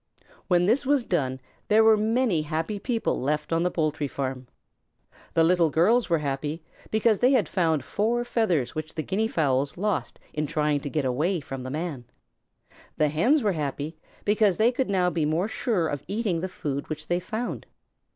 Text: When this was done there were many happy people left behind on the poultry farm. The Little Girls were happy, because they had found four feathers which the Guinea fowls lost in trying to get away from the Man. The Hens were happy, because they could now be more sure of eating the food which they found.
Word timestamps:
When 0.47 0.65
this 0.65 0.83
was 0.83 1.03
done 1.03 1.39
there 1.67 1.83
were 1.83 1.95
many 1.95 2.41
happy 2.41 2.79
people 2.79 3.21
left 3.21 3.49
behind 3.49 3.59
on 3.59 3.63
the 3.63 3.69
poultry 3.69 4.07
farm. 4.07 4.47
The 5.35 5.43
Little 5.43 5.69
Girls 5.69 6.09
were 6.09 6.17
happy, 6.17 6.63
because 6.89 7.19
they 7.19 7.33
had 7.33 7.47
found 7.47 7.83
four 7.83 8.23
feathers 8.25 8.73
which 8.73 8.95
the 8.95 9.03
Guinea 9.03 9.27
fowls 9.27 9.77
lost 9.77 10.17
in 10.33 10.47
trying 10.47 10.79
to 10.79 10.89
get 10.89 11.05
away 11.05 11.39
from 11.39 11.61
the 11.61 11.69
Man. 11.69 12.05
The 12.97 13.09
Hens 13.09 13.43
were 13.43 13.51
happy, 13.53 13.95
because 14.25 14.57
they 14.57 14.71
could 14.71 14.89
now 14.89 15.11
be 15.11 15.23
more 15.23 15.47
sure 15.47 15.87
of 15.87 16.01
eating 16.07 16.39
the 16.39 16.49
food 16.49 16.89
which 16.89 17.05
they 17.07 17.19
found. 17.19 17.67